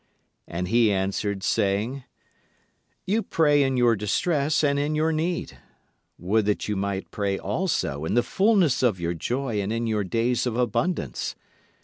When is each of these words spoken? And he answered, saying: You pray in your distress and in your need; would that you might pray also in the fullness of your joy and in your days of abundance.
And 0.47 0.69
he 0.69 0.91
answered, 0.91 1.43
saying: 1.43 2.05
You 3.05 3.21
pray 3.21 3.61
in 3.61 3.77
your 3.77 3.95
distress 3.95 4.63
and 4.63 4.79
in 4.79 4.95
your 4.95 5.11
need; 5.11 5.59
would 6.17 6.47
that 6.47 6.67
you 6.67 6.75
might 6.75 7.11
pray 7.11 7.37
also 7.37 8.03
in 8.05 8.15
the 8.15 8.23
fullness 8.23 8.81
of 8.81 8.99
your 8.99 9.13
joy 9.13 9.61
and 9.61 9.71
in 9.71 9.85
your 9.85 10.03
days 10.03 10.47
of 10.47 10.57
abundance. 10.57 11.35